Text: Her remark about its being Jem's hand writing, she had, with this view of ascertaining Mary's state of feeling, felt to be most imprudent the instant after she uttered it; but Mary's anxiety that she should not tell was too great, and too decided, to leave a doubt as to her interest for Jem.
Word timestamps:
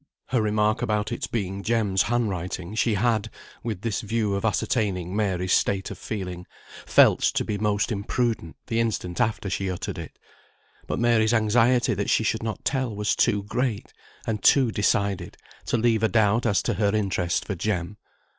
Her 0.29 0.41
remark 0.41 0.81
about 0.81 1.11
its 1.11 1.27
being 1.27 1.61
Jem's 1.61 2.01
hand 2.01 2.27
writing, 2.27 2.73
she 2.73 2.95
had, 2.95 3.29
with 3.61 3.81
this 3.81 4.01
view 4.01 4.33
of 4.33 4.43
ascertaining 4.43 5.15
Mary's 5.15 5.53
state 5.53 5.91
of 5.91 5.97
feeling, 5.99 6.47
felt 6.87 7.19
to 7.21 7.45
be 7.45 7.59
most 7.59 7.91
imprudent 7.91 8.55
the 8.65 8.79
instant 8.79 9.21
after 9.21 9.47
she 9.47 9.69
uttered 9.69 9.99
it; 9.99 10.17
but 10.87 10.97
Mary's 10.97 11.35
anxiety 11.35 11.93
that 11.93 12.09
she 12.09 12.23
should 12.23 12.41
not 12.41 12.65
tell 12.65 12.95
was 12.95 13.15
too 13.15 13.43
great, 13.43 13.93
and 14.25 14.41
too 14.41 14.71
decided, 14.71 15.37
to 15.67 15.77
leave 15.77 16.01
a 16.01 16.09
doubt 16.09 16.47
as 16.47 16.63
to 16.63 16.73
her 16.73 16.95
interest 16.95 17.45
for 17.45 17.53
Jem. 17.53 17.97